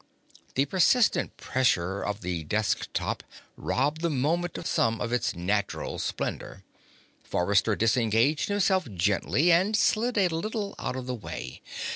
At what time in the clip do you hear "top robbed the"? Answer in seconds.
2.91-4.09